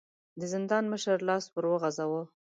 د 0.39 0.41
زندان 0.53 0.83
مشر 0.93 1.17
لاس 1.27 1.45
ور 1.49 1.65
وغځاوه. 1.69 2.21